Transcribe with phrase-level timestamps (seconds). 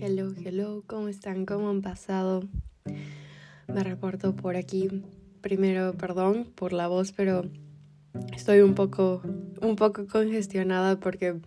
[0.00, 1.46] Hello, hello, ¿cómo están?
[1.46, 2.44] ¿Cómo han pasado?
[3.66, 5.02] Me reporto por aquí.
[5.40, 7.44] Primero, perdón por la voz, pero
[8.34, 9.22] estoy un poco,
[9.60, 11.40] un poco congestionada porque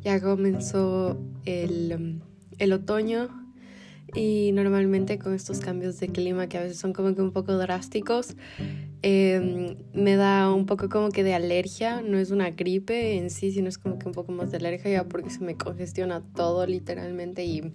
[0.00, 2.20] ya comenzó el,
[2.58, 3.28] el otoño
[4.14, 7.56] y normalmente con estos cambios de clima que a veces son como que un poco
[7.56, 8.36] drásticos,
[9.02, 13.52] Em, me da un poco como que de alergia, no es una gripe en sí,
[13.52, 16.66] sino es como que un poco más de alergia ya porque se me congestiona todo
[16.66, 17.72] literalmente y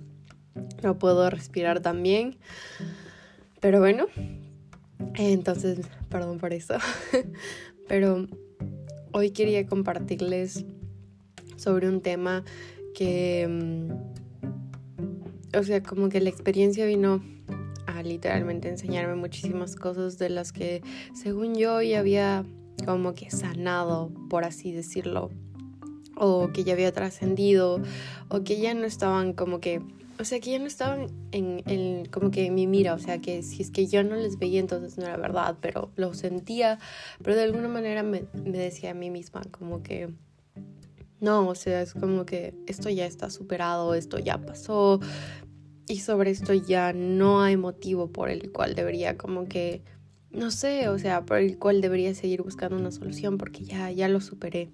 [0.84, 2.38] no puedo respirar tan bien.
[3.62, 4.08] Pero bueno,
[5.16, 6.76] entonces, perdón por eso.
[7.88, 8.28] Pero
[9.14, 10.66] hoy quería compartirles
[11.56, 12.44] sobre un tema
[12.94, 13.92] que, mm,
[15.58, 17.24] o sea, como que la experiencia vino
[18.04, 20.82] literalmente enseñarme muchísimas cosas de las que
[21.14, 22.46] según yo ya había
[22.86, 25.30] como que sanado, por así decirlo,
[26.16, 27.82] o que ya había trascendido,
[28.30, 29.82] o que ya no estaban como que,
[30.20, 33.42] o sea, que ya no estaban en, como que en mi mira, o sea, que
[33.44, 36.80] si es que yo no les veía entonces no era verdad, pero lo sentía,
[37.22, 40.14] pero de alguna manera me, me decía a mí misma como que...
[41.20, 45.00] No, o sea, es como que esto ya está superado, esto ya pasó,
[45.88, 49.82] y sobre esto ya no hay motivo por el cual debería como que,
[50.32, 54.08] no sé, o sea, por el cual debería seguir buscando una solución porque ya, ya
[54.08, 54.70] lo superé.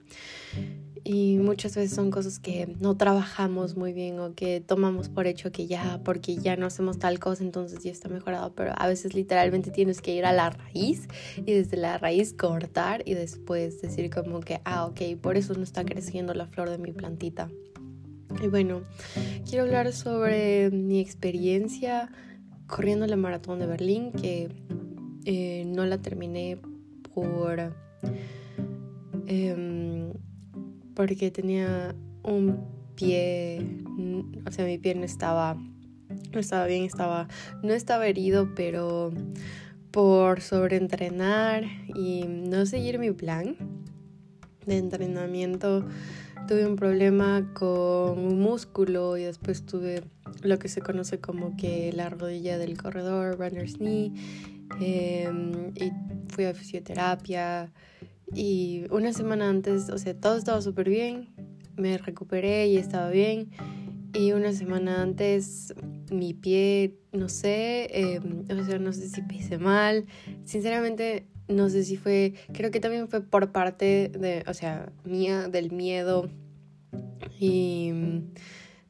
[1.03, 5.51] Y muchas veces son cosas que no trabajamos muy bien o que tomamos por hecho
[5.51, 8.53] que ya, porque ya no hacemos tal cosa, entonces ya está mejorado.
[8.53, 11.07] Pero a veces literalmente tienes que ir a la raíz
[11.37, 15.63] y desde la raíz cortar y después decir como que, ah, ok, por eso no
[15.63, 17.49] está creciendo la flor de mi plantita.
[18.41, 18.83] Y bueno,
[19.47, 22.09] quiero hablar sobre mi experiencia
[22.67, 24.49] corriendo la maratón de Berlín, que
[25.25, 26.57] eh, no la terminé
[27.13, 27.75] por...
[29.27, 30.13] Em,
[30.95, 33.83] porque tenía un pie,
[34.45, 35.55] o sea, mi pie no estaba,
[36.33, 37.27] no estaba bien, estaba,
[37.63, 39.11] no estaba herido, pero
[39.91, 41.63] por sobreentrenar
[41.95, 43.55] y no seguir mi plan
[44.65, 45.85] de entrenamiento
[46.49, 50.01] tuve un problema con un músculo y después tuve
[50.41, 54.11] lo que se conoce como que la rodilla del corredor, runner's knee,
[54.81, 55.91] em, y
[56.29, 57.71] fui a fisioterapia
[58.33, 61.29] y una semana antes, o sea, todo estaba súper bien,
[61.77, 63.51] me recuperé y estaba bien.
[64.15, 65.75] Y una semana antes
[66.09, 70.07] mi pie, no sé, em, o sea, no sé si pise mal.
[70.45, 75.49] Sinceramente, no sé si fue, creo que también fue por parte de, o sea, mía,
[75.49, 76.29] del miedo
[77.39, 77.91] y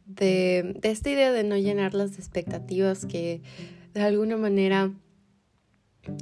[0.05, 3.41] de, esta idea de no llenar las expectativas que
[3.93, 4.91] de alguna manera,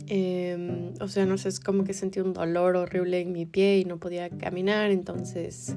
[0.08, 3.80] em, o sea, no sé, es como que sentí un dolor horrible en mi pie
[3.80, 5.76] y no podía caminar, entonces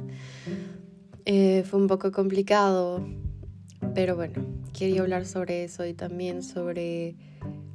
[1.24, 3.06] eh, fue un poco complicado,
[3.94, 7.16] pero bueno, quería hablar sobre eso y también sobre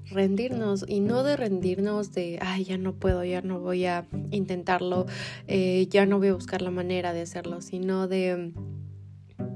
[0.10, 5.06] rendirnos y no de rendirnos de, ay, ya no puedo, ya no voy a intentarlo,
[5.48, 8.54] eh, ya no voy a buscar la manera de hacerlo, sino de,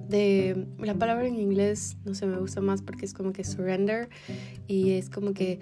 [0.08, 4.10] de, la palabra en inglés, no sé, me gusta más porque es como que surrender
[4.68, 5.60] y es como que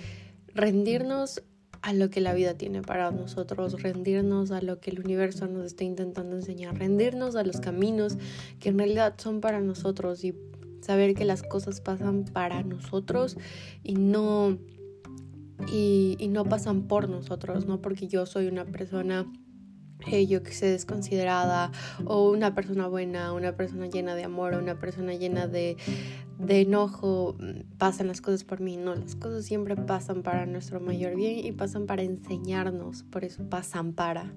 [0.53, 1.43] rendirnos
[1.81, 5.65] a lo que la vida tiene para nosotros, rendirnos a lo que el universo nos
[5.65, 8.17] está intentando enseñar, rendirnos a los caminos
[8.59, 10.33] que en realidad son para nosotros y
[10.81, 13.37] saber que las cosas pasan para nosotros
[13.83, 14.57] y no
[15.71, 19.25] y, no pasan por nosotros, no porque yo soy una persona
[20.11, 21.71] eh, yo que sé, desconsiderada,
[22.05, 25.75] o una persona buena, una persona llena de amor, una persona llena de,
[26.37, 28.77] de enojo, mm, pasan las cosas por mí.
[28.77, 33.49] No, las cosas siempre pasan para nuestro mayor bien y pasan para enseñarnos, por eso
[33.49, 34.33] pasan para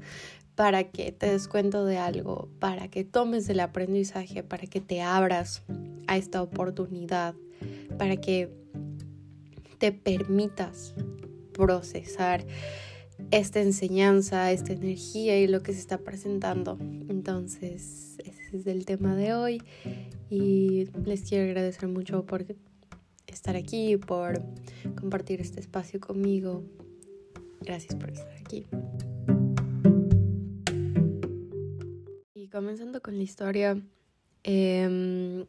[0.60, 5.00] para que te des cuenta de algo, para que tomes el aprendizaje, para que te
[5.00, 5.62] abras
[6.06, 7.34] a esta oportunidad,
[7.97, 8.52] para que
[9.80, 10.94] te permitas
[11.52, 12.46] procesar
[13.30, 16.78] esta enseñanza, esta energía y lo que se está presentando.
[17.08, 19.62] Entonces, ese es el tema de hoy
[20.28, 22.44] y les quiero agradecer mucho por
[23.26, 24.43] estar aquí, por
[25.00, 26.62] compartir este espacio conmigo.
[27.62, 28.66] Gracias por estar aquí.
[32.34, 33.82] Y comenzando con la historia,
[34.43, 35.46] em,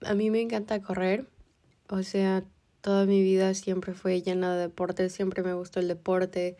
[0.00, 1.28] a mí me encanta correr,
[1.90, 2.44] o sea,
[2.84, 6.58] Toda mi vida siempre fue llena de deporte, siempre me gustó el deporte.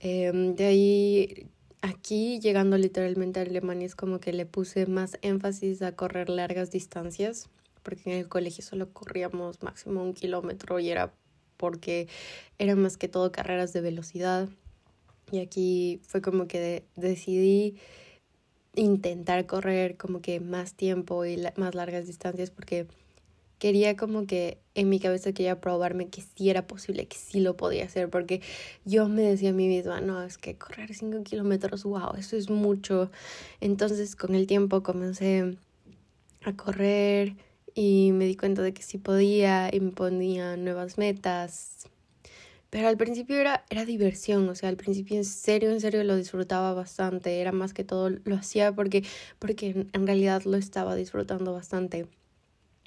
[0.00, 1.50] Em, de ahí,
[1.82, 6.70] aquí, llegando literalmente a Alemania, es como que le puse más énfasis a correr largas
[6.70, 7.50] distancias,
[7.82, 11.12] porque en el colegio solo corríamos máximo un kilómetro y era
[11.58, 12.08] porque
[12.56, 14.48] eran más que todo carreras de velocidad.
[15.30, 17.76] Y aquí fue como que decidí
[18.74, 22.86] intentar correr como que más tiempo y más largas distancias porque
[23.62, 27.56] quería como que en mi cabeza quería probarme que sí era posible, que sí lo
[27.56, 28.42] podía hacer, porque
[28.84, 32.50] yo me decía a mí misma, no, es que correr 5 kilómetros, wow, eso es
[32.50, 33.12] mucho.
[33.60, 35.56] Entonces con el tiempo comencé
[36.42, 37.36] a correr
[37.72, 41.86] y me di cuenta de que sí podía y me ponía nuevas metas.
[42.68, 46.16] Pero al principio era, era diversión, o sea, al principio en serio, en serio lo
[46.16, 49.04] disfrutaba bastante, era más que todo, lo hacía porque,
[49.38, 52.08] porque en realidad lo estaba disfrutando bastante.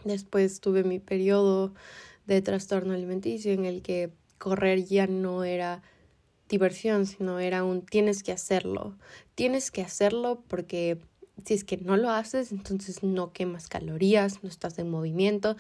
[0.05, 1.73] Después tuve mi periodo
[2.27, 5.81] de trastorno alimenticio en el que correr ya no era
[6.47, 8.95] diversión, sino era un tienes que hacerlo.
[9.33, 10.99] Tienes que hacerlo porque
[11.43, 15.57] si es que no lo haces, entonces no quemas calorías, no estás en movimiento.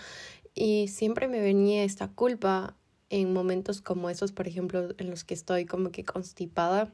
[0.53, 2.77] Y siempre me venía esta culpa
[3.09, 6.93] en momentos como esos, por ejemplo, en los que estoy como que constipada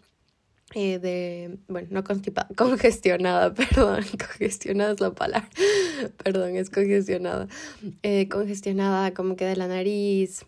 [0.73, 5.49] eh, de, bueno, no constipada, congestionada, perdón, congestionada es la palabra,
[6.23, 7.47] perdón, es congestionada,
[8.03, 10.45] eh, congestionada como que de la nariz,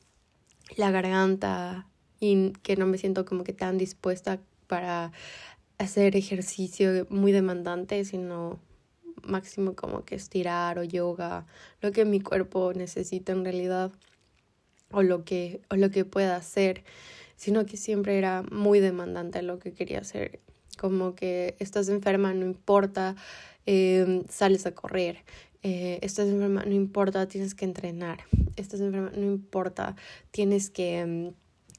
[0.77, 1.87] la garganta
[2.19, 5.11] y que no me siento como que tan dispuesta para
[5.77, 8.59] hacer ejercicio muy demandante, sino
[9.23, 11.45] máximo como que estirar o yoga,
[11.81, 13.91] lo que mi cuerpo necesita en realidad
[14.91, 16.83] o lo que, o lo que pueda hacer
[17.35, 20.39] sino que siempre era muy demandante lo que quería hacer.
[20.77, 23.15] Como que estás enferma, no importa,
[23.65, 25.23] em, sales a correr.
[25.61, 28.19] Eh, estás enferma, no importa, tienes que entrenar.
[28.55, 29.95] Estás enferma, no importa,
[30.31, 31.33] tienes que, em,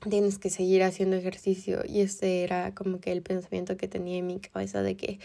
[0.09, 1.83] tienes que seguir haciendo ejercicio.
[1.87, 5.19] Y ese era como que el pensamiento que tenía en mi cabeza de que...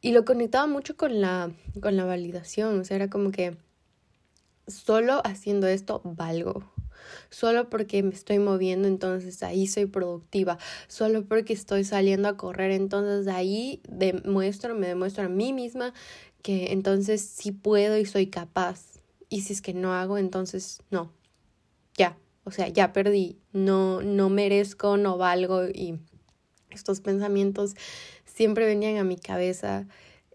[0.00, 1.50] Y lo conectaba mucho con la,
[1.80, 3.56] con la validación, o sea, era como que
[4.66, 6.73] solo haciendo esto valgo
[7.30, 10.58] solo porque me estoy moviendo, entonces ahí soy productiva,
[10.88, 15.92] solo porque estoy saliendo a correr, entonces ahí demuestro, me demuestro a mí misma
[16.42, 19.00] que entonces sí puedo y soy capaz.
[19.30, 21.10] Y si es que no hago, entonces no.
[21.96, 25.64] Ya, o sea, ya perdí, no no merezco, no valgo.
[25.66, 25.98] Y
[26.70, 27.74] estos pensamientos
[28.26, 29.86] siempre venían a mi cabeza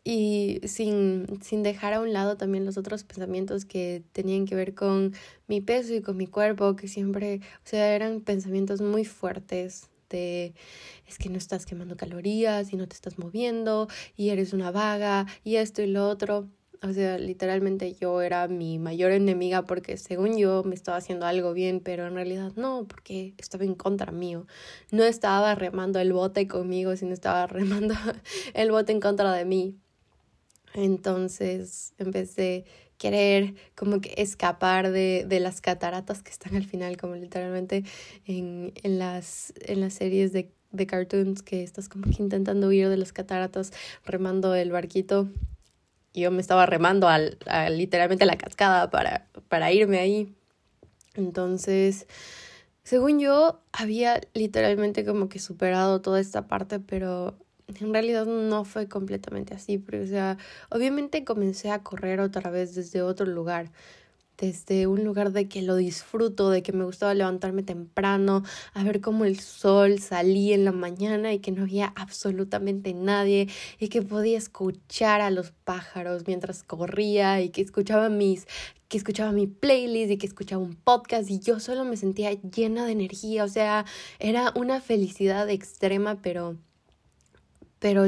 [0.03, 4.73] y sin, sin dejar a un lado también los otros pensamientos que tenían que ver
[4.75, 5.13] con
[5.47, 10.53] mi peso y con mi cuerpo, que siempre, o sea, eran pensamientos muy fuertes de
[11.07, 15.25] es que no estás quemando calorías y no te estás moviendo y eres una vaga
[15.43, 16.47] y esto y lo otro.
[16.81, 21.53] O sea, literalmente yo era mi mayor enemiga porque según yo me estaba haciendo algo
[21.53, 24.47] bien, pero en realidad no, porque estaba en contra mío.
[24.91, 27.95] No estaba remando el bote conmigo, sino estaba remando
[28.53, 29.77] el bote en contra de mí.
[30.79, 36.97] Entonces empecé a querer como que escapar de, de las cataratas que están al final,
[36.97, 37.83] como literalmente
[38.25, 42.89] en, en, las, en las series de, de cartoons que estás como que intentando huir
[42.89, 43.71] de las cataratas
[44.05, 45.27] remando el barquito.
[46.13, 50.33] Yo me estaba remando al, a, literalmente la cascada para, para irme ahí.
[51.15, 52.07] Entonces,
[52.83, 57.35] según yo, había literalmente como que superado toda esta parte, pero
[57.79, 60.37] en realidad no fue completamente así, pero o sea,
[60.69, 63.71] obviamente comencé a correr otra vez desde otro lugar,
[64.37, 68.43] desde un lugar de que lo disfruto, de que me gustaba levantarme temprano,
[68.73, 73.49] a ver cómo el sol salía en la mañana y que no había absolutamente nadie
[73.79, 78.47] y que podía escuchar a los pájaros mientras corría y que escuchaba mis
[78.87, 82.85] que escuchaba mi playlist y que escuchaba un podcast y yo solo me sentía llena
[82.85, 83.85] de energía, o sea,
[84.17, 86.57] era una felicidad extrema, pero
[87.79, 88.05] pero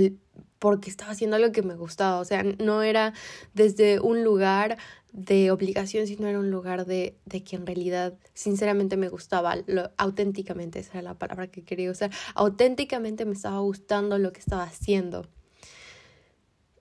[0.60, 3.14] porque estaba haciendo algo que me gustaba, o sea, no era
[3.54, 4.78] desde un lugar
[5.12, 9.90] de obligación, sino era un lugar de, de que en realidad sinceramente me gustaba, lo,
[9.98, 14.64] auténticamente, esa era la palabra que quería usar, auténticamente me estaba gustando lo que estaba
[14.64, 15.26] haciendo.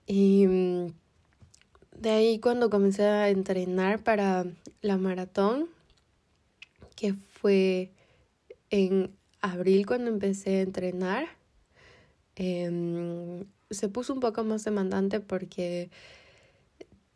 [0.05, 0.87] Y mm,
[1.97, 4.45] de ahí cuando comencé a entrenar para
[4.81, 5.69] la maratón,
[6.95, 7.91] que fue
[8.69, 11.40] en abril cuando empecé a entrenar,
[12.43, 15.91] Em, se puso un poco más demandante porque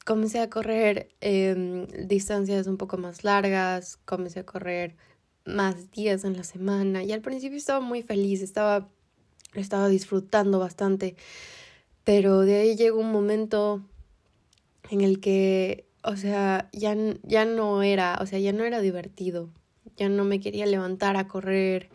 [0.06, 4.96] comencé a correr eh, distancias un poco más largas, comencé a correr
[5.44, 8.88] más días en la semana y al principio estaba muy feliz, estaba,
[9.56, 11.16] estaba disfrutando bastante,
[12.04, 13.82] pero de ahí llegó un momento
[14.92, 19.50] en el que, o sea, ya, ya no era, o sea, ya no era divertido,
[19.98, 21.90] ya no me quería levantar a correr,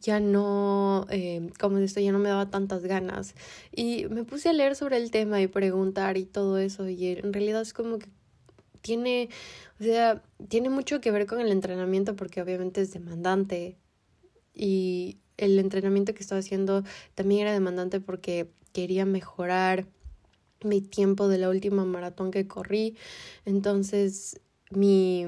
[0.00, 3.34] ya no, eh, como esto, ya no me daba tantas ganas.
[3.74, 6.88] Y me puse a leer sobre el tema y preguntar y todo eso.
[6.88, 8.08] Y en realidad es como que
[8.82, 9.28] tiene,
[9.78, 13.76] o sea, tiene mucho que ver con el entrenamiento porque obviamente es demandante.
[14.54, 19.86] Y el entrenamiento que estaba haciendo también era demandante porque quería mejorar
[20.62, 22.96] mi tiempo de la última maratón que corrí.
[23.44, 24.40] Entonces
[24.70, 25.26] mi,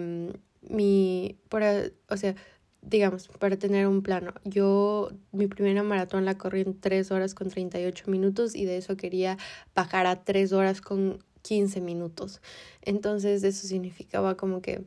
[0.62, 2.34] mi, para, o sea,
[2.82, 4.34] digamos, para tener un plano.
[4.44, 8.96] Yo mi primera maratón la corrí en 3 horas con 38 minutos y de eso
[8.96, 9.38] quería
[9.74, 12.42] bajar a 3 horas con 15 minutos.
[12.82, 14.84] Entonces eso significaba como que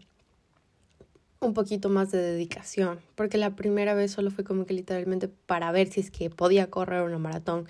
[1.40, 5.72] un poquito más de dedicación, porque la primera vez solo fue como que literalmente para
[5.72, 7.68] ver si es que podía correr una maratón.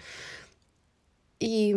[1.39, 1.73] Y,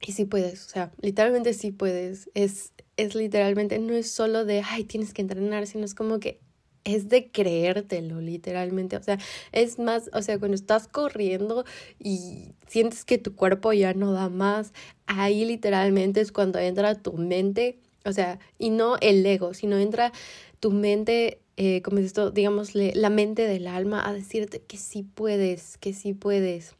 [0.00, 2.30] y sí puedes, o sea, literalmente sí puedes.
[2.34, 6.40] Es, es literalmente, no es solo de, ay, tienes que entrenar, sino es como que
[6.88, 8.96] es de creértelo, literalmente.
[8.96, 9.18] O sea,
[9.52, 11.64] es más, o sea, cuando estás corriendo
[11.98, 14.72] y sientes que tu cuerpo ya no da más,
[15.06, 20.12] ahí literalmente es cuando entra tu mente, o sea, y no el ego, sino entra
[20.60, 25.02] tu mente, eh, como es esto, digamos, la mente del alma a decirte que sí
[25.02, 26.74] puedes, que sí puedes,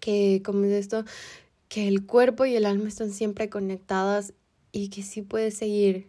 [0.00, 1.04] que, como es esto,
[1.68, 4.32] que el cuerpo y el alma están siempre conectadas
[4.72, 6.08] y que sí puedes seguir,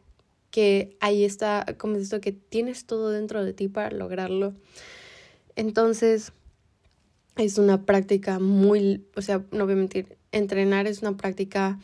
[0.51, 4.53] que ahí está, como es esto, que tienes todo dentro de ti para lograrlo.
[5.55, 6.31] Entonces,
[7.35, 11.79] es una práctica muy, o sea, no voy a mentir, entrenar es una práctica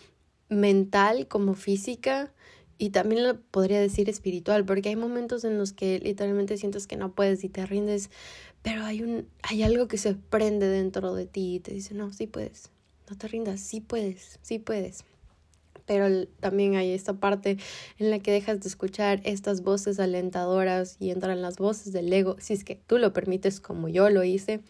[0.49, 2.31] mental como física
[2.77, 6.97] y también lo podría decir espiritual, porque hay momentos en los que literalmente sientes que
[6.97, 8.09] no puedes y te rindes,
[8.61, 12.11] pero hay un hay algo que se prende dentro de ti y te dice, "No,
[12.11, 12.69] sí puedes.
[13.09, 15.05] No te rindas, sí puedes, sí puedes."
[15.85, 17.57] Pero también hay esta parte
[17.97, 22.35] en la que dejas de escuchar estas voces alentadoras y entran las voces del ego,
[22.39, 24.61] si es que tú lo permites como yo lo hice,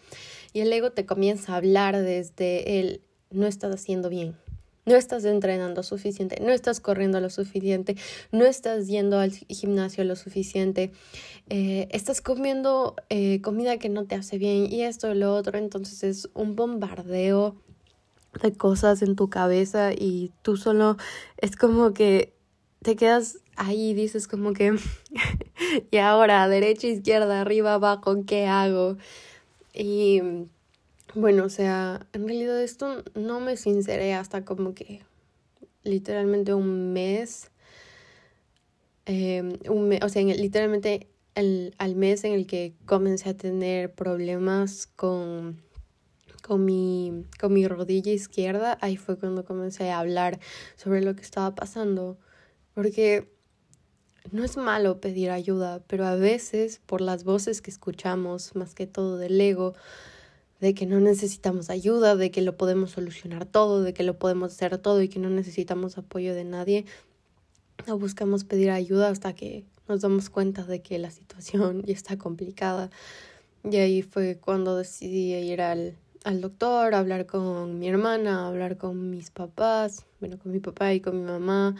[0.53, 4.35] y el ego te comienza a hablar desde el no estás haciendo bien,
[4.85, 7.95] no estás entrenando suficiente, no estás corriendo lo suficiente,
[8.31, 10.91] no estás yendo al gimnasio lo suficiente,
[11.49, 15.57] eh, estás comiendo eh, comida que no te hace bien y esto y lo otro,
[15.57, 17.55] entonces es un bombardeo
[18.41, 20.97] de cosas en tu cabeza y tú solo
[21.37, 22.33] es como que
[22.81, 24.75] te quedas ahí y dices como que
[25.91, 28.97] y ahora derecha, izquierda, arriba, abajo, ¿qué hago?
[29.73, 30.21] Y
[31.13, 35.01] bueno, o sea, en realidad esto no me sinceré hasta como que
[35.83, 37.51] literalmente un mes.
[39.05, 44.87] Eh, un o sea, literalmente el, al mes en el que comencé a tener problemas
[44.87, 45.61] con
[46.45, 50.39] con mi, con mi rodilla izquierda, ahí fue cuando comencé a hablar
[50.75, 52.17] sobre lo que estaba pasando.
[52.75, 53.31] Porque
[54.31, 58.85] no es malo pedir ayuda, pero a veces por las voces que escuchamos, más que
[58.85, 59.73] todo del ego,
[60.59, 64.53] de que no necesitamos ayuda, de que lo podemos solucionar todo, de que lo podemos
[64.53, 66.85] hacer todo y que no necesitamos apoyo de nadie,
[67.87, 72.17] no buscamos pedir ayuda hasta que nos damos cuenta de que la situación ya está
[72.17, 72.91] complicada.
[73.63, 79.11] Y ahí fue cuando decidí ir al, al doctor, hablar con mi hermana, hablar con
[79.11, 81.75] mis papás, bueno, con mi papá y con mi mamá,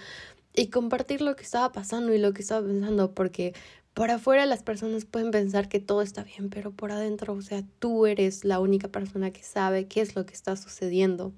[0.54, 3.56] y compartir lo que estaba pasando y lo que estaba pensando, porque
[3.96, 7.64] por afuera las personas pueden pensar que todo está bien, pero por adentro, o sea,
[7.80, 11.34] tú eres la única persona que sabe qué es lo que está sucediendo.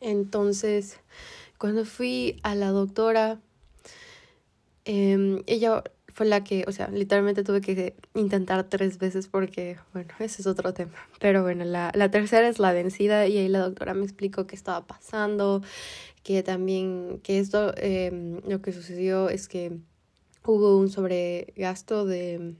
[0.00, 1.00] Entonces,
[1.58, 3.40] cuando fui a la doctora,
[4.84, 5.82] eh, ella
[6.18, 10.48] fue la que, o sea, literalmente tuve que intentar tres veces porque, bueno, ese es
[10.48, 10.90] otro tema.
[11.20, 14.56] Pero bueno, la, la tercera es la vencida y ahí la doctora me explicó qué
[14.56, 15.62] estaba pasando,
[16.24, 19.78] que también, que esto, eh, lo que sucedió es que
[20.44, 22.56] hubo un sobregasto de,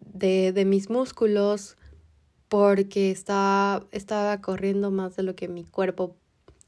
[0.00, 1.76] de, de mis músculos
[2.48, 6.16] porque estaba, estaba corriendo más de lo que mi cuerpo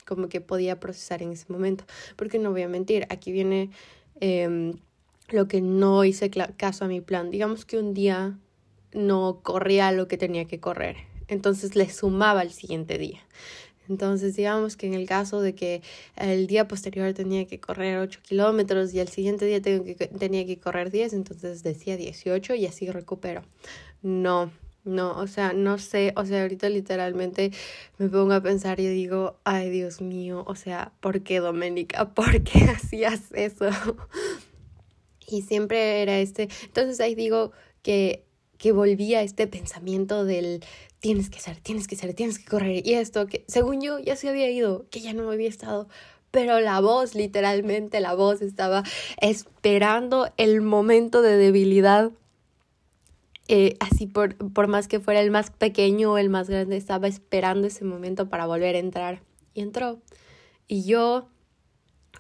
[0.07, 1.87] como que podía procesar en ese momento.
[2.15, 3.71] Porque no voy a mentir, aquí viene...
[4.21, 4.73] Eh,
[5.29, 7.31] lo que no hice caso a mi plan.
[7.31, 8.39] Digamos que un día
[8.93, 10.97] no corría lo que tenía que correr,
[11.29, 13.21] entonces le sumaba el siguiente día.
[13.89, 15.83] Entonces, digamos que en el caso de que
[16.17, 20.45] el día posterior tenía que correr 8 kilómetros y el siguiente día tengo que, tenía
[20.45, 23.43] que correr 10, entonces decía 18 y así recupero.
[24.03, 24.51] No,
[24.85, 27.51] no, o sea, no sé, o sea, ahorita literalmente
[27.99, 32.15] me pongo a pensar y digo, ay Dios mío, o sea, ¿por qué Doménica?
[32.15, 33.69] ¿Por qué hacías eso?
[35.27, 36.49] Y siempre era este.
[36.65, 37.53] Entonces ahí digo
[37.83, 38.25] que,
[38.59, 40.63] que volvía este pensamiento del
[41.01, 42.87] tienes que ser, tienes que ser, tienes que correr.
[42.87, 45.89] Y esto que según yo ya se había ido, que ya no había estado.
[46.31, 48.83] Pero la voz, literalmente la voz estaba
[49.21, 52.11] esperando el momento de debilidad.
[53.49, 57.07] Eh, así por, por más que fuera el más pequeño o el más grande, estaba
[57.07, 59.23] esperando ese momento para volver a entrar.
[59.55, 60.01] Y entró.
[60.67, 61.29] Y yo,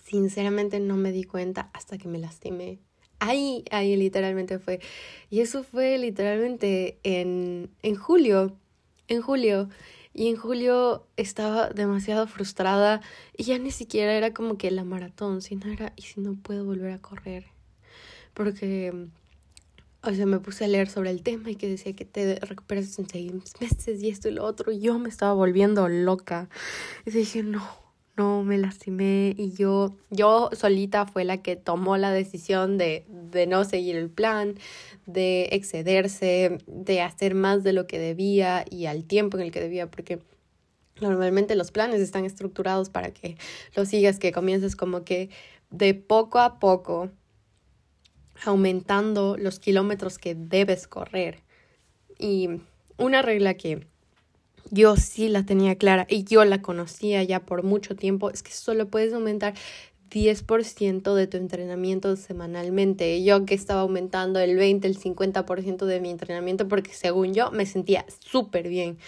[0.04, 2.78] sinceramente, no me di cuenta hasta que me lastimé
[3.18, 4.80] Ahí, ahí literalmente fue.
[5.30, 8.56] Y eso fue literalmente en, en julio,
[9.08, 9.68] en julio.
[10.12, 13.02] Y en julio estaba demasiado frustrada
[13.36, 16.64] y ya ni siquiera era como que la maratón, sino era, ¿y si no puedo
[16.64, 17.44] volver a correr?
[18.32, 19.08] Porque,
[20.02, 22.98] o sea, me puse a leer sobre el tema y que decía que te recuperas
[22.98, 23.30] en seis
[23.60, 24.72] meses y esto y lo otro.
[24.72, 26.48] Y yo me estaba volviendo loca.
[27.04, 27.85] Y dije, no,
[28.16, 33.46] no, me lastimé y yo, yo solita fue la que tomó la decisión de, de
[33.46, 34.54] no seguir el plan,
[35.04, 39.60] de excederse, de hacer más de lo que debía y al tiempo en el que
[39.60, 40.20] debía, porque
[41.00, 43.36] normalmente los planes están estructurados para que
[43.74, 45.28] lo sigas, que comiences como que
[45.70, 47.10] de poco a poco
[48.44, 51.42] aumentando los kilómetros que debes correr.
[52.18, 52.48] Y
[52.96, 53.86] una regla que
[54.70, 58.52] yo sí la tenía clara y yo la conocía ya por mucho tiempo, es que
[58.52, 59.54] solo puedes aumentar
[60.10, 63.22] 10% de tu entrenamiento semanalmente.
[63.24, 67.66] Yo que estaba aumentando el 20, el 50% de mi entrenamiento porque según yo me
[67.66, 68.98] sentía súper bien.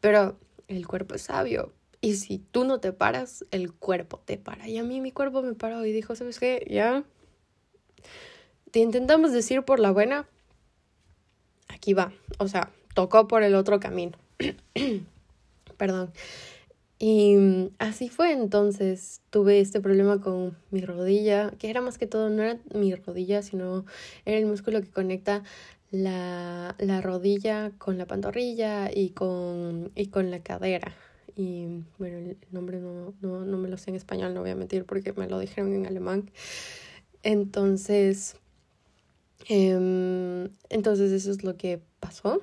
[0.00, 0.38] Pero
[0.68, 1.72] el cuerpo es sabio.
[2.00, 4.68] Y si tú no te paras, el cuerpo te para.
[4.68, 6.66] Y a mí mi cuerpo me paró y dijo, ¿sabes qué?
[6.70, 7.04] Ya.
[8.70, 10.28] Te intentamos decir por la buena.
[11.68, 12.12] Aquí va.
[12.38, 14.18] O sea, tocó por el otro camino.
[15.76, 16.12] Perdón.
[16.98, 22.06] Y mm, así fue entonces, tuve este problema con mi rodilla, que era más que
[22.06, 23.84] todo, no era mi rodilla, sino
[24.24, 25.42] era el músculo que conecta
[25.90, 30.94] la, la rodilla con la pantorrilla y con, y con la cadera.
[31.36, 34.56] Y bueno, el nombre no, no, no me lo sé en español, no voy a
[34.56, 36.30] mentir porque me lo dijeron en alemán.
[37.22, 38.36] Entonces,
[39.48, 42.40] eh, entonces eso es lo que pasó.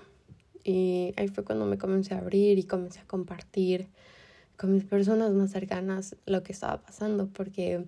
[0.63, 3.87] Y ahí fue cuando me comencé a abrir y comencé a compartir
[4.57, 7.85] con mis personas más cercanas lo que estaba pasando, porque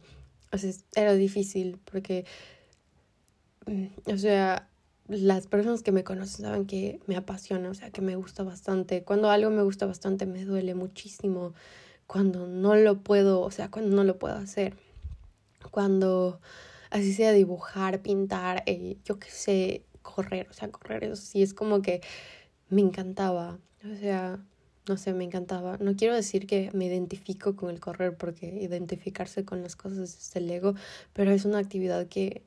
[0.55, 2.25] o sea, era difícil, porque,
[3.67, 4.69] mm, o sea,
[5.07, 9.03] las personas que me conocen saben que me apasiona, o sea, que me gusta bastante.
[9.03, 11.53] Cuando algo me gusta bastante me duele muchísimo.
[12.07, 14.75] Cuando no lo puedo, o sea, cuando no lo puedo hacer.
[15.71, 16.39] Cuando
[16.91, 21.53] así sea dibujar, pintar, eh, yo qué sé, correr, o sea, correr, eso sí es
[21.53, 22.01] como que
[22.75, 23.57] me encantaba.
[23.89, 24.37] O sea,
[24.87, 25.77] no sé, me encantaba.
[25.79, 30.35] No quiero decir que me identifico con el correr porque identificarse con las cosas es
[30.35, 30.75] el ego,
[31.13, 32.43] pero es una actividad que,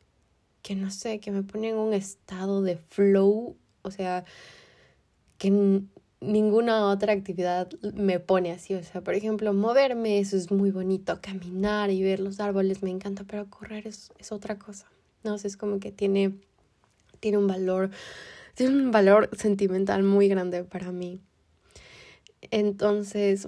[0.60, 4.26] que no sé, que me pone en un estado de flow, o sea,
[5.38, 5.82] que
[6.20, 8.74] ninguna otra actividad me pone así.
[8.74, 12.90] O sea, por ejemplo, moverme, eso es muy bonito, caminar y ver los árboles me
[12.90, 14.86] encanta, pero correr es, es otra cosa.
[15.24, 16.34] No sé, es como que tiene,
[17.18, 17.90] tiene un valor,
[18.58, 21.20] tiene un valor sentimental muy grande para mí.
[22.50, 23.46] Entonces,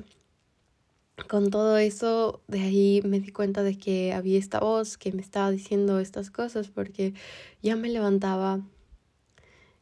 [1.29, 5.21] con todo eso, de ahí me di cuenta de que había esta voz que me
[5.21, 7.13] estaba diciendo estas cosas porque
[7.61, 8.61] ya me levantaba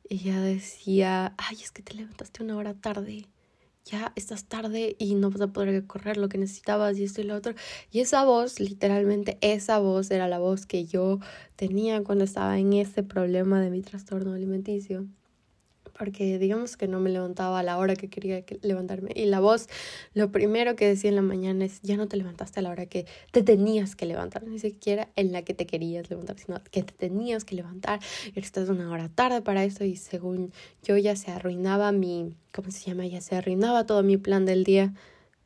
[0.08, 3.26] y ya decía, ay, es que te levantaste una hora tarde,
[3.90, 7.24] ya estás tarde y no vas a poder correr lo que necesitabas y esto y
[7.24, 7.54] lo otro.
[7.90, 11.18] Y esa voz, literalmente esa voz era la voz que yo
[11.56, 15.06] tenía cuando estaba en ese problema de mi trastorno alimenticio
[15.98, 19.10] porque digamos que no me levantaba a la hora que quería levantarme.
[19.14, 19.68] Y la voz,
[20.14, 22.86] lo primero que decía en la mañana es, ya no te levantaste a la hora
[22.86, 26.82] que te tenías que levantar, ni siquiera en la que te querías levantar, sino que
[26.82, 28.00] te tenías que levantar
[28.34, 30.52] y estás una hora tarde para eso y según
[30.84, 33.06] yo ya se arruinaba mi, ¿cómo se llama?
[33.06, 34.94] Ya se arruinaba todo mi plan del día,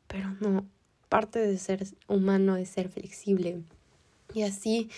[0.07, 0.67] pero no,
[1.09, 3.61] parte de ser humano es ser flexible
[4.33, 4.89] y así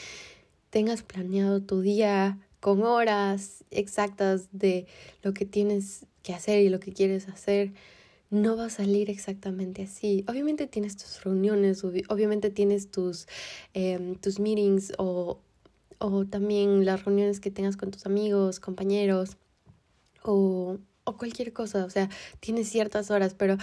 [0.69, 4.87] tengas planeado tu día con horas exactas de
[5.21, 7.73] lo que tienes que hacer y lo que quieres hacer,
[8.31, 10.25] no va a salir exactamente así.
[10.27, 13.27] Obviamente tienes tus reuniones, obviamente tienes tus,
[13.75, 15.37] em, tus meetings o,
[15.99, 19.37] o también las reuniones que tengas con tus amigos, compañeros
[20.23, 21.85] o, o cualquier cosa.
[21.85, 23.57] O sea, tienes ciertas horas, pero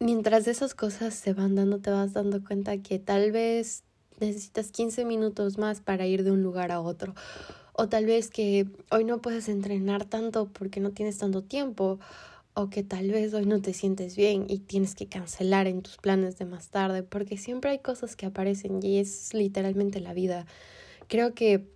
[0.00, 3.84] mientras esas cosas se van dando, te vas dando cuenta que tal vez
[4.18, 7.14] necesitas 15 minutos más para ir de un lugar a otro
[7.76, 11.98] o tal vez que hoy no puedes entrenar tanto porque no tienes tanto tiempo,
[12.58, 15.98] o que tal vez hoy no te sientes bien y tienes que cancelar en tus
[15.98, 20.46] planes de más tarde, porque siempre hay cosas que aparecen y es literalmente la vida.
[21.06, 21.66] Creo que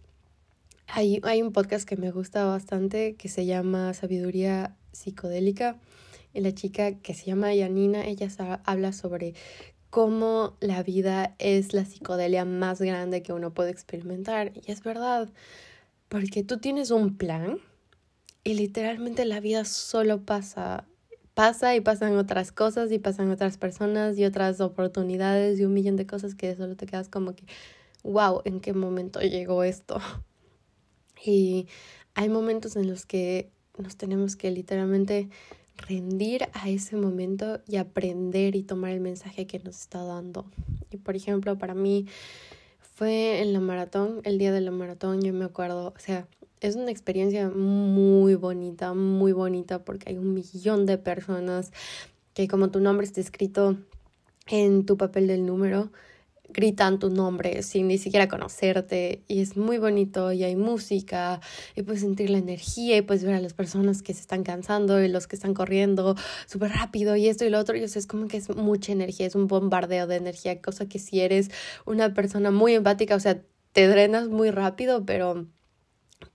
[0.86, 5.78] hay, hay un podcast que me gusta bastante que se llama Sabiduría Psicodélica.
[6.32, 8.28] Y la chica que se llama Yanina, ella
[8.64, 9.34] habla sobre
[9.90, 14.52] cómo la vida es la psicodelia más grande que uno puede experimentar.
[14.54, 15.28] Y es verdad,
[16.10, 17.60] porque tú tienes un plan
[18.42, 20.84] y literalmente la vida solo pasa,
[21.34, 25.94] pasa y pasan otras cosas y pasan otras personas y otras oportunidades y un millón
[25.94, 27.44] de cosas que solo te quedas como que,
[28.02, 29.98] wow, ¿en qué momento llegó esto?
[31.22, 31.68] Y
[32.14, 35.28] hay momentos en los que nos tenemos que literalmente
[35.76, 40.50] rendir a ese momento y aprender y tomar el mensaje que nos está dando.
[40.90, 42.06] Y por ejemplo, para mí
[43.00, 46.28] fue en la maratón, el día de la maratón, yo me acuerdo, o sea,
[46.60, 51.72] es una experiencia muy bonita, muy bonita porque hay un millón de personas
[52.34, 53.78] que como tu nombre está escrito
[54.48, 55.90] en tu papel del número,
[56.52, 61.40] gritan tu nombre sin ni siquiera conocerte y es muy bonito y hay música
[61.74, 65.02] y puedes sentir la energía y puedes ver a las personas que se están cansando
[65.02, 68.28] y los que están corriendo súper rápido y esto y lo otro y es como
[68.28, 71.50] que es mucha energía, es un bombardeo de energía, cosa que si eres
[71.86, 75.46] una persona muy empática, o sea, te drenas muy rápido, pero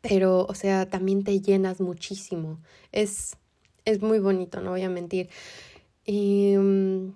[0.02, 2.60] pero o sea, también te llenas muchísimo.
[2.92, 3.38] Es
[3.86, 5.30] es muy bonito, no voy a mentir.
[6.06, 7.14] Y mm,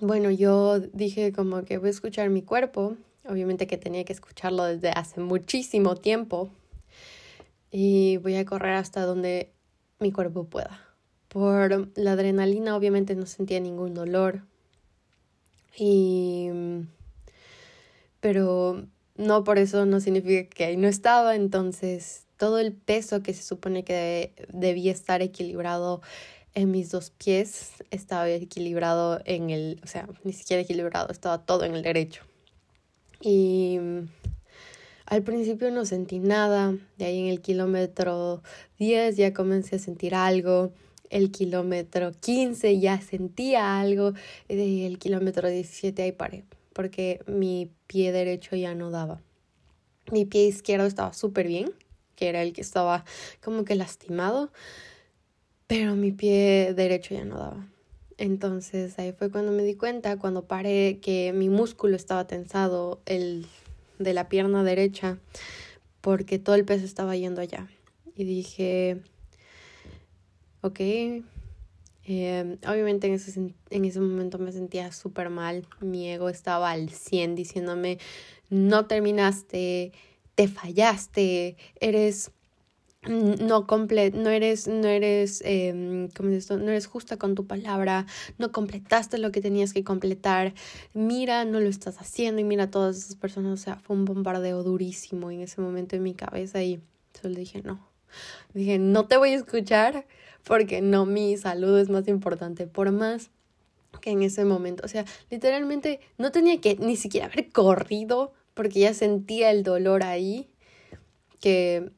[0.00, 4.64] bueno, yo dije como que voy a escuchar mi cuerpo, obviamente que tenía que escucharlo
[4.64, 6.50] desde hace muchísimo tiempo.
[7.70, 9.52] Y voy a correr hasta donde
[9.98, 10.80] mi cuerpo pueda.
[11.28, 14.42] Por la adrenalina obviamente no sentía ningún dolor.
[15.76, 16.48] Y
[18.20, 23.34] pero no por eso no significa que ahí no estaba, entonces todo el peso que
[23.34, 26.00] se supone que debía estar equilibrado
[26.54, 31.64] en mis dos pies estaba equilibrado en el, o sea, ni siquiera equilibrado, estaba todo
[31.64, 32.22] en el derecho.
[33.20, 34.08] Y mm,
[35.06, 38.42] al principio no sentí nada, de ahí en el kilómetro
[38.78, 40.72] 10 ya comencé a sentir algo,
[41.10, 44.12] el kilómetro 15 ya sentía algo,
[44.48, 49.20] y de ahí el kilómetro 17 ahí paré, porque mi pie derecho ya no daba.
[50.10, 51.72] Mi pie izquierdo estaba súper bien,
[52.14, 53.04] que era el que estaba
[53.42, 54.50] como que lastimado,
[55.68, 57.68] pero mi pie derecho ya no daba.
[58.16, 63.46] Entonces ahí fue cuando me di cuenta, cuando paré, que mi músculo estaba tensado, el
[64.00, 65.18] de la pierna derecha,
[66.00, 67.68] porque todo el peso estaba yendo allá.
[68.16, 69.02] Y dije,
[70.62, 71.22] ok, eh,
[72.66, 77.34] obviamente en ese, en ese momento me sentía súper mal, mi ego estaba al 100
[77.34, 77.98] diciéndome,
[78.48, 79.92] no terminaste,
[80.34, 82.32] te fallaste, eres
[83.02, 86.58] no comple no eres, no eres, eh, ¿cómo es esto?
[86.58, 88.06] No eres justa con tu palabra,
[88.38, 90.54] no completaste lo que tenías que completar,
[90.94, 94.62] mira, no lo estás haciendo y mira todas esas personas, o sea, fue un bombardeo
[94.62, 96.80] durísimo en ese momento en mi cabeza y
[97.20, 97.88] solo dije, no,
[98.52, 100.06] dije, no te voy a escuchar
[100.44, 103.30] porque no, mi salud es más importante, por más
[104.00, 108.80] que en ese momento, o sea, literalmente no tenía que ni siquiera haber corrido porque
[108.80, 110.50] ya sentía el dolor ahí,
[111.40, 111.92] que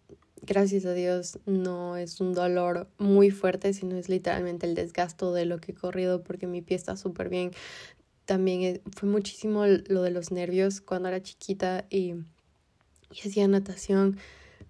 [0.50, 5.44] gracias a Dios no es un dolor muy fuerte, sino es literalmente el desgasto de
[5.44, 7.52] lo que he corrido porque mi pie está súper bien.
[8.24, 12.14] También eh, fue muchísimo lo de los nervios cuando era chiquita y,
[13.24, 14.18] hacía natación.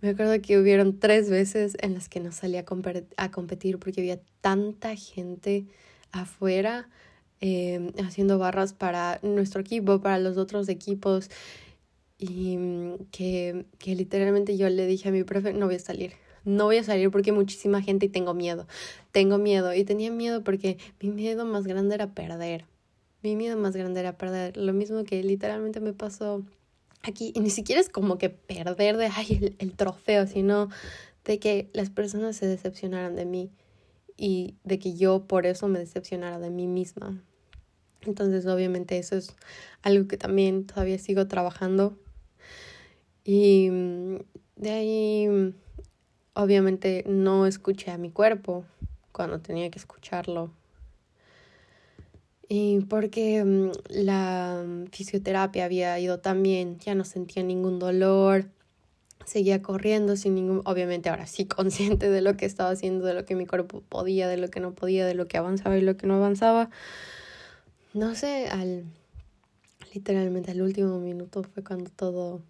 [0.03, 2.67] Me acuerdo que hubieron tres veces en las que no salía
[3.17, 5.65] a, competir porque había tanta gente
[6.13, 6.91] afuera
[7.41, 11.31] eh, haciendo barras para nuestro equipo, para los otros equipos
[12.21, 16.13] y mm, que, que literalmente yo le dije a mi profe, no voy a salir,
[16.45, 18.67] no voy a salir porque hay muchísima gente y tengo miedo,
[19.11, 22.67] tengo miedo y tenía miedo porque mi miedo más grande era perder,
[23.23, 26.45] mi miedo más grande era perder, lo mismo que literalmente me pasó
[27.03, 30.69] aquí y ni siquiera es como que perder de ay, el, el trofeo, sino
[31.25, 33.51] de que las personas se decepcionaran de mí
[34.19, 37.23] y de que yo por eso me decepcionara de mí misma.
[38.03, 39.35] Entonces, obviamente, eso es
[39.83, 41.99] algo que también todavía sigo trabajando
[43.25, 44.17] y mm,
[44.57, 45.55] de ahí, mm,
[46.35, 48.65] obviamente, no escuché a mi cuerpo
[49.13, 50.51] cuando tenía que escucharlo.
[52.49, 58.47] Y porque mm, la fisioterapia había ido tan bien, ya no sentía ningún dolor,
[59.25, 63.25] seguía corriendo sin ningún, obviamente ahora sí consciente de lo que estaba haciendo, de lo
[63.25, 65.97] que mi cuerpo podía, de lo que no podía, de lo que avanzaba y lo
[65.97, 66.71] que no avanzaba.
[67.95, 68.85] No sé, al
[69.95, 72.41] literalmente al último minuto fue cuando todo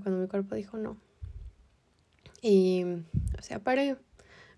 [0.00, 0.96] cuando mi cuerpo dijo no.
[2.40, 2.84] Y,
[3.38, 3.96] o sea, paré.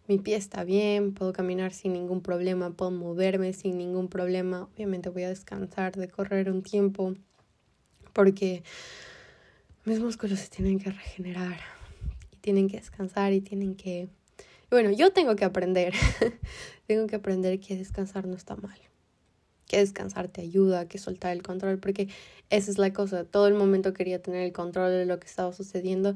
[0.07, 4.68] Mi pie está bien, puedo caminar sin ningún problema, puedo moverme sin ningún problema.
[4.75, 7.14] Obviamente voy a descansar de correr un tiempo
[8.12, 8.62] porque
[9.87, 11.59] mis músculos se tienen que regenerar
[12.33, 14.09] y tienen que descansar y tienen que...
[14.70, 15.94] bueno, yo tengo que aprender,
[16.87, 18.79] tengo que aprender que descansar no está mal
[19.66, 22.09] que descansar te ayuda, que soltar el control, porque
[22.50, 25.53] esa es la cosa, todo el momento quería tener el control de lo que estaba
[25.53, 26.14] sucediendo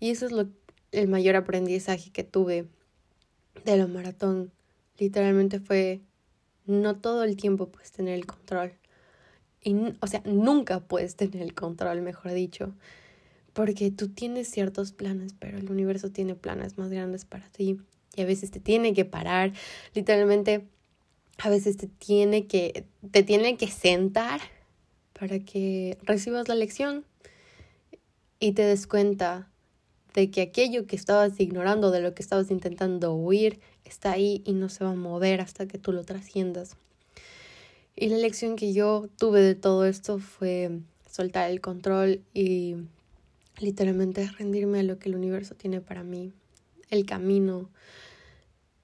[0.00, 0.48] y eso es lo,
[0.92, 2.66] el mayor aprendizaje que tuve
[3.64, 4.52] de la maratón.
[4.98, 6.00] Literalmente fue,
[6.66, 8.72] no todo el tiempo puedes tener el control.
[9.62, 12.74] Y, o sea, nunca puedes tener el control, mejor dicho.
[13.52, 17.80] Porque tú tienes ciertos planes, pero el universo tiene planes más grandes para ti.
[18.14, 19.52] y a veces te tiene que parar,
[19.94, 20.66] literalmente
[21.38, 24.40] a veces te tiene que te tiene que sentar
[25.18, 27.04] para que recibas la lección
[28.38, 29.50] y te des cuenta
[30.14, 34.52] de que aquello que estabas ignorando, de lo que estabas intentando huir, está ahí y
[34.54, 36.76] no se va a mover hasta que tú lo trasciendas.
[37.94, 42.76] Y la lección que yo tuve de todo esto fue soltar el control y
[43.58, 46.32] literalmente rendirme a lo que el universo tiene para mí,
[46.90, 47.70] el camino,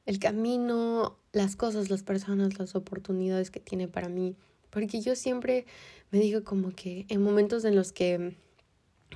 [0.06, 4.36] el camino, las cosas, las personas, las oportunidades que tiene para mí.
[4.70, 5.66] Porque yo siempre
[6.10, 8.36] me digo como que en momentos en los que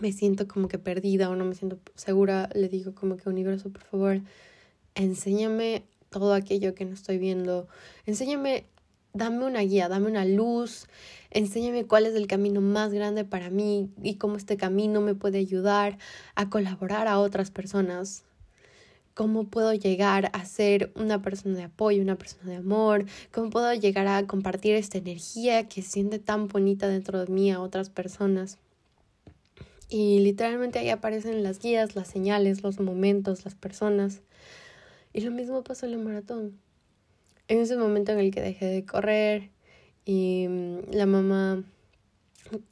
[0.00, 3.70] me siento como que perdida o no me siento segura, le digo como que universo,
[3.70, 4.20] por favor,
[4.94, 7.68] enséñame todo aquello que no estoy viendo,
[8.04, 8.66] enséñame
[9.16, 10.86] dame una guía, dame una luz,
[11.30, 15.38] enséñame cuál es el camino más grande para mí y cómo este camino me puede
[15.38, 15.98] ayudar
[16.34, 18.25] a colaborar a otras personas.
[19.16, 23.74] Cómo puedo llegar a ser una persona de apoyo, una persona de amor, cómo puedo
[23.74, 28.58] llegar a compartir esta energía que siente tan bonita dentro de mí a otras personas.
[29.88, 34.20] Y literalmente ahí aparecen las guías, las señales, los momentos, las personas.
[35.12, 36.66] Y lo mismo pasó en la maratón
[37.48, 39.50] en ese momento en el que dejé de correr
[40.04, 41.62] y mm, la mamá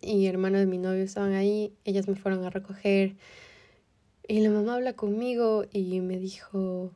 [0.00, 3.16] y hermano de mi novio estaban ahí, ellas me fueron a recoger
[4.26, 6.92] y la mamá habla conmigo y me dijo,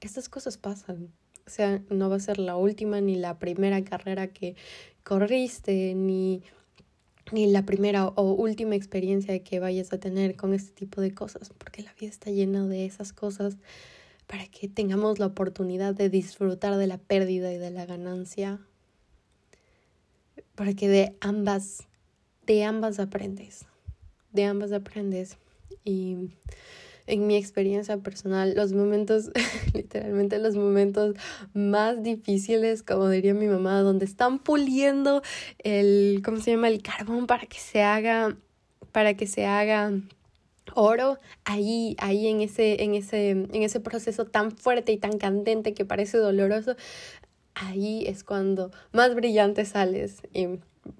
[0.00, 1.10] estas cosas pasan,
[1.46, 4.54] o sea, no va a ser la última ni la primera carrera que
[5.02, 6.42] corriste, ni,
[7.32, 11.50] ni la primera o última experiencia que vayas a tener con este tipo de cosas,
[11.56, 13.56] porque la vida está llena de esas cosas
[14.26, 18.60] para que tengamos la oportunidad de disfrutar de la pérdida y de la ganancia,
[20.54, 21.88] para que de ambas,
[22.46, 23.64] de ambas aprendes,
[24.32, 25.38] de ambas aprendes.
[25.88, 26.16] Y
[27.06, 29.30] en mi experiencia personal, los momentos,
[29.74, 31.16] literalmente los momentos
[31.54, 35.22] más difíciles, como diría mi mamá, donde están puliendo
[35.64, 36.68] el, ¿cómo se llama?
[36.68, 38.36] El carbón para que se haga,
[38.92, 39.92] para que se haga
[40.74, 45.72] oro ahí, ahí en ese, en ese, en ese proceso tan fuerte y tan candente
[45.72, 46.76] que parece doloroso,
[47.54, 50.20] ahí es cuando más brillante sales.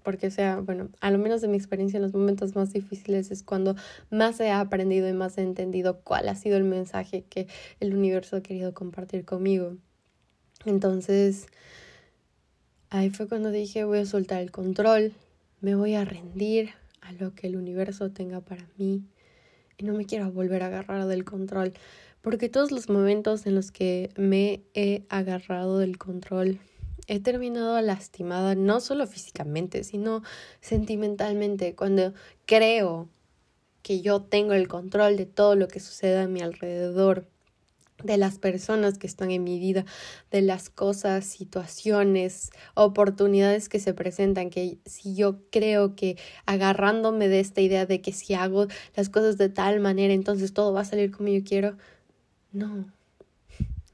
[0.03, 3.43] Porque sea, bueno, a lo menos de mi experiencia en los momentos más difíciles es
[3.43, 3.77] cuando
[4.11, 7.47] más he aprendido y más he entendido cuál ha sido el mensaje que
[7.81, 9.77] el universo ha querido compartir conmigo.
[10.65, 11.47] Entonces,
[12.91, 15.13] ahí fue cuando dije, voy a soltar el control,
[15.61, 16.71] me voy a rendir
[17.01, 19.03] a lo que el universo tenga para mí
[19.77, 21.73] y no me quiero volver a agarrar del control,
[22.21, 26.59] porque todos los momentos en los que me he agarrado del control
[27.09, 30.23] he terminado lastimada no solo físicamente, sino
[30.61, 32.13] sentimentalmente, cuando
[32.47, 33.09] creo
[33.83, 37.27] que yo tengo el control de todo lo que sucede a mi alrededor
[38.05, 39.85] de las personas que están en mi vida,
[40.31, 46.17] de las cosas, situaciones, oportunidades que se presentan, que si yo creo que
[46.47, 50.73] agarrándome de esta idea de que si hago las cosas de tal manera, entonces todo
[50.73, 51.77] va a salir como yo quiero,
[52.53, 52.98] no.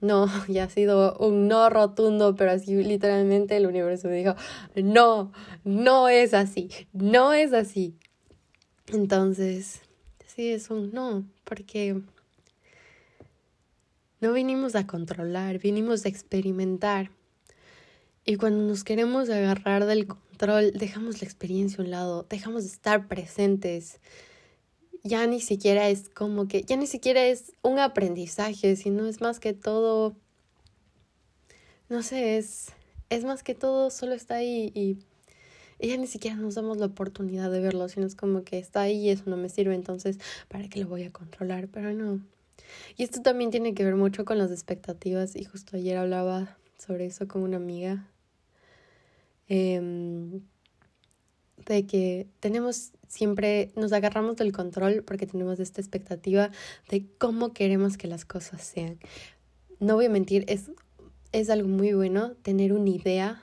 [0.05, 4.35] No, ya ha sido un no rotundo, pero así literalmente el universo me dijo,
[4.77, 5.33] no,
[5.65, 7.97] no es así, no es así.
[8.93, 9.81] Entonces,
[10.27, 12.03] sí, es un no, porque
[14.21, 17.11] no vinimos a controlar, vinimos a experimentar.
[18.27, 22.71] Y cuando nos queremos agarrar del control, dejamos la experiencia a un lado, dejamos de
[22.71, 24.01] estar presentes.
[25.05, 29.39] Ya ni siquiera es como que, ya ni siquiera es un aprendizaje, sino es más
[29.39, 30.17] que todo,
[31.89, 32.73] no sé, es,
[33.11, 34.99] es más que todo, solo está ahí y,
[35.87, 39.07] ya ni siquiera nos damos la oportunidad de verlo, sino es como que está ahí
[39.07, 41.69] y eso no me sirve, entonces, ¿para qué lo voy a controlar?
[41.69, 42.21] Pero no,
[42.97, 47.07] y esto también tiene que ver mucho con las expectativas y justo ayer hablaba sobre
[47.07, 48.09] eso con una amiga.
[49.49, 50.41] Em,
[51.67, 56.51] de que tenemos siempre, nos agarramos del control porque tenemos esta expectativa
[56.91, 58.99] de cómo queremos que las cosas sean.
[59.79, 60.71] No voy a mentir, es,
[61.33, 63.43] es algo muy bueno tener una idea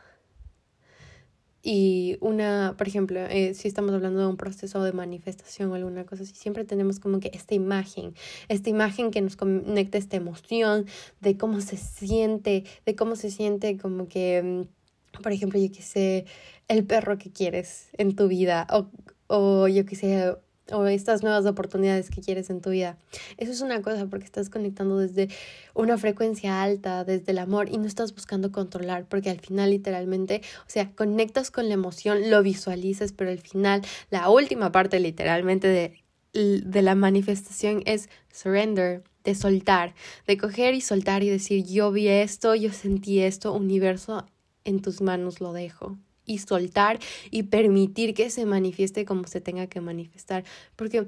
[1.63, 6.05] y una, por ejemplo, eh, si estamos hablando de un proceso de manifestación o alguna
[6.05, 8.15] cosa así, siempre tenemos como que esta imagen,
[8.49, 10.87] esta imagen que nos conecta esta emoción
[11.19, 15.83] de cómo se siente, de cómo se siente como que, mm, por ejemplo, yo que
[15.83, 16.25] sé,
[16.67, 18.87] el perro que quieres en tu vida o,
[19.31, 20.35] o yo que sé,
[20.71, 22.97] o estas nuevas oportunidades que quieres en tu vida.
[23.37, 25.29] Eso es una cosa porque estás conectando desde
[25.73, 30.41] una frecuencia alta, desde el amor y no estás buscando controlar porque al final literalmente,
[30.67, 35.67] o sea, conectas con la emoción, lo visualizas, pero al final la última parte literalmente
[35.67, 39.93] de, de la manifestación es surrender, de soltar,
[40.27, 44.25] de coger y soltar y decir, yo vi esto, yo sentí esto, universo,
[44.63, 45.97] en tus manos lo dejo.
[46.31, 50.43] Y soltar y permitir que se manifieste como se tenga que manifestar.
[50.75, 51.07] Porque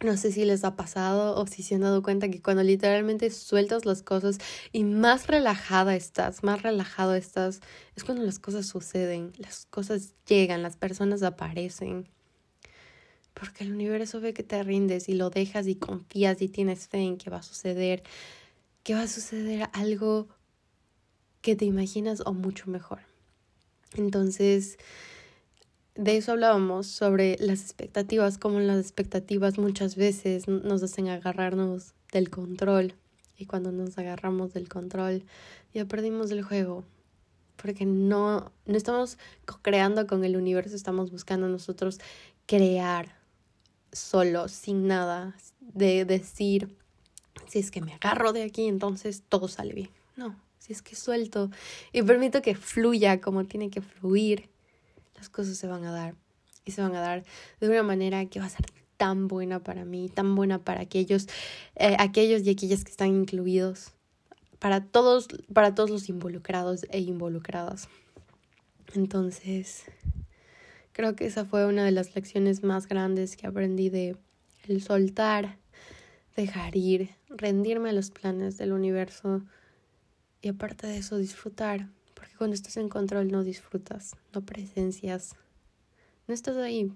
[0.00, 3.30] no sé si les ha pasado o si se han dado cuenta que cuando literalmente
[3.30, 4.38] sueltas las cosas
[4.70, 7.60] y más relajada estás, más relajado estás,
[7.96, 12.08] es cuando las cosas suceden, las cosas llegan, las personas aparecen.
[13.34, 16.98] Porque el universo ve que te rindes y lo dejas y confías y tienes fe
[16.98, 18.04] en que va a suceder,
[18.84, 20.28] que va a suceder algo
[21.40, 23.07] que te imaginas o mucho mejor.
[23.96, 24.78] Entonces,
[25.94, 32.30] de eso hablábamos, sobre las expectativas, como las expectativas muchas veces nos hacen agarrarnos del
[32.30, 32.94] control.
[33.36, 35.24] Y cuando nos agarramos del control,
[35.72, 36.84] ya perdimos el juego.
[37.56, 39.18] Porque no, no estamos
[39.62, 41.98] creando con el universo, estamos buscando nosotros
[42.46, 43.16] crear
[43.92, 46.76] solo, sin nada, de decir,
[47.48, 49.90] si es que me agarro de aquí, entonces todo sale bien.
[50.16, 50.36] No,
[50.68, 51.50] es que suelto
[51.92, 54.48] y permito que fluya como tiene que fluir
[55.18, 56.14] las cosas se van a dar
[56.64, 57.24] y se van a dar
[57.60, 61.28] de una manera que va a ser tan buena para mí, tan buena para aquellos,
[61.76, 63.92] eh, aquellos y aquellas que están incluidos,
[64.58, 67.88] para todos, para todos los involucrados e involucradas.
[68.94, 69.84] Entonces,
[70.92, 74.16] creo que esa fue una de las lecciones más grandes que aprendí de
[74.66, 75.56] el soltar,
[76.36, 79.42] dejar ir, rendirme a los planes del universo
[80.40, 81.88] y aparte de eso disfrutar
[82.38, 85.34] cuando estás en control no disfrutas, no presencias,
[86.28, 86.92] no estás ahí.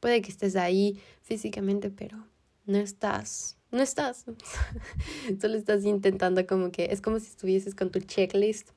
[0.00, 2.26] Puede que estés ahí físicamente, pero
[2.64, 4.24] no estás, no estás.
[5.40, 8.70] Solo estás intentando como que es como si estuvieses con tu checklist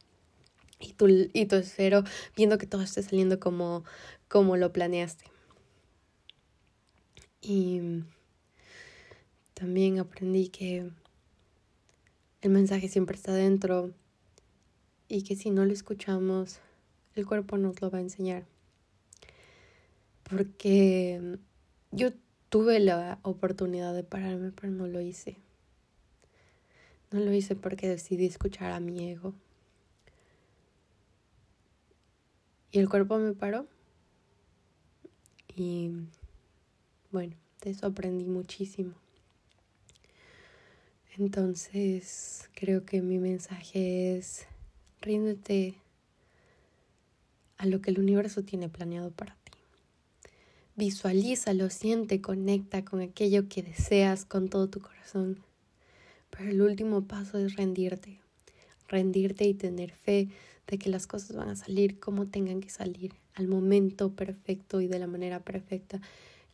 [0.81, 2.03] y tu, y tu esfero
[2.35, 3.85] viendo que todo esté saliendo como,
[4.27, 5.23] como lo planeaste.
[7.41, 8.03] Y
[9.53, 10.91] también aprendí que
[12.41, 13.91] el mensaje siempre está dentro
[15.07, 16.59] y que si no lo escuchamos,
[17.15, 18.45] el cuerpo nos lo va a enseñar.
[20.23, 21.39] Porque
[21.91, 22.11] yo
[22.49, 25.37] tuve la oportunidad de pararme, pero no lo hice.
[27.11, 29.33] No lo hice porque decidí escuchar a mi ego.
[32.71, 33.65] Y el cuerpo me paró.
[35.55, 35.91] Y
[37.11, 38.93] bueno, de eso aprendí muchísimo.
[41.19, 44.45] Entonces, creo que mi mensaje es
[45.01, 45.75] Ríndete
[47.57, 49.51] a lo que el universo tiene planeado para ti.
[50.75, 55.37] Visualízalo, siente, conecta con aquello que deseas con todo tu corazón.
[56.29, 58.19] Pero el último paso es rendirte.
[58.87, 60.29] Rendirte y tener fe
[60.67, 64.87] de que las cosas van a salir como tengan que salir, al momento perfecto y
[64.87, 66.01] de la manera perfecta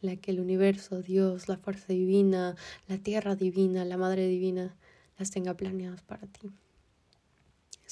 [0.03, 2.55] la que el universo, Dios, la fuerza divina,
[2.87, 4.75] la tierra divina, la madre divina,
[5.17, 6.51] las tenga planeadas para ti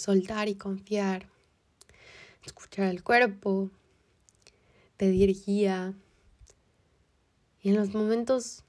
[0.01, 1.27] soltar y confiar,
[2.45, 3.69] escuchar el cuerpo,
[4.97, 5.93] pedir guía.
[7.61, 8.63] Y en los momentos,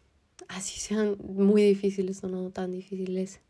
[0.49, 3.41] así sean muy difíciles o no tan difíciles,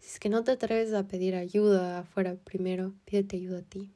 [0.00, 3.90] si es que no te atreves a pedir ayuda afuera primero, pídete ayuda a ti.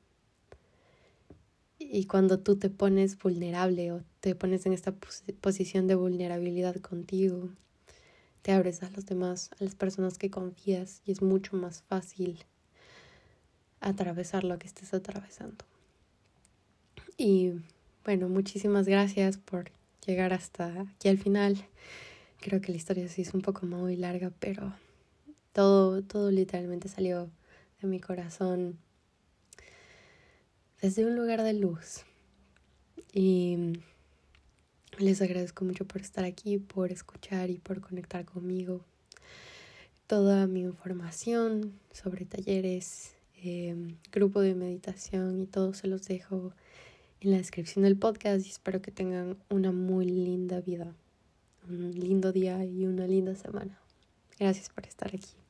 [1.89, 4.93] Y cuando tú te pones vulnerable o te pones en esta
[5.41, 7.49] posición de vulnerabilidad contigo,
[8.43, 12.45] te abres a los demás, a las personas que confías y es mucho más fácil
[13.81, 15.65] atravesar lo que estés atravesando.
[17.17, 17.53] Y
[18.05, 19.71] bueno, muchísimas gracias por
[20.07, 21.57] llegar hasta aquí al final.
[22.41, 24.73] Creo que la historia sí es un poco muy larga, pero
[25.53, 27.31] todo, todo literalmente salió
[27.81, 28.79] de mi corazón
[30.81, 32.05] desde un lugar de luz.
[33.13, 33.73] Y
[34.99, 38.85] les agradezco mucho por estar aquí, por escuchar y por conectar conmigo.
[40.07, 46.53] Toda mi información sobre talleres Em, grupo de meditación y todo se los dejo
[47.21, 50.95] en la descripción del podcast y espero que tengan una muy linda vida,
[51.69, 53.79] un lindo día y una linda semana.
[54.39, 55.46] Gracias por estar aquí.